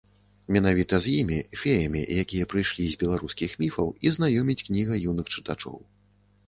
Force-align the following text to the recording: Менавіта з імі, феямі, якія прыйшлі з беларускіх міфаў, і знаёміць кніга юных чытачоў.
Менавіта 0.55 0.95
з 1.05 1.13
імі, 1.19 1.37
феямі, 1.63 2.01
якія 2.23 2.49
прыйшлі 2.55 2.89
з 2.95 2.99
беларускіх 3.05 3.51
міфаў, 3.61 3.93
і 4.09 4.17
знаёміць 4.19 4.61
кніга 4.67 4.93
юных 5.09 5.25
чытачоў. 5.37 5.77